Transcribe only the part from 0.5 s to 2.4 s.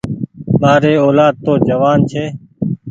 مآري اولآد تو جوآن ڇي۔